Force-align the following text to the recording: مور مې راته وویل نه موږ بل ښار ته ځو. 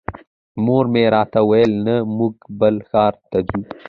مور 0.63 0.85
مې 0.93 1.03
راته 1.15 1.39
وویل 1.43 1.73
نه 1.85 1.95
موږ 2.17 2.35
بل 2.59 2.75
ښار 2.89 3.13
ته 3.29 3.37
ځو. 3.47 3.61